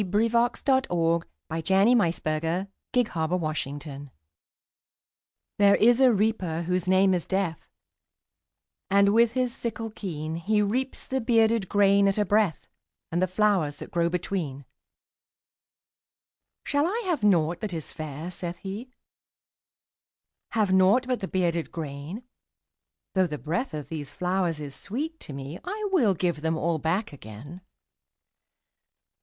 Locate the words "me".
25.33-25.59